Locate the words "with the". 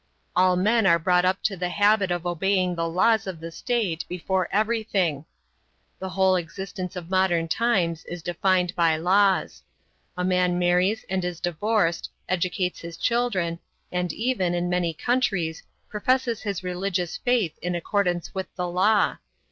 18.33-18.67